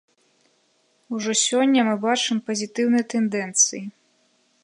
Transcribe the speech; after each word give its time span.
Ужо 1.17 1.31
сёння 1.47 1.79
мы 1.89 1.93
бачым 2.07 2.37
пазітыўныя 2.49 3.05
тэндэнцыі. 3.15 3.83